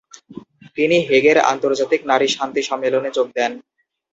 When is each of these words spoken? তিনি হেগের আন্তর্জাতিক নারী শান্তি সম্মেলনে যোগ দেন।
তিনি 0.77 0.97
হেগের 1.07 1.37
আন্তর্জাতিক 1.51 2.01
নারী 2.11 2.27
শান্তি 2.27 2.61
সম্মেলনে 2.69 3.09
যোগ 3.17 3.27
দেন। 3.37 3.51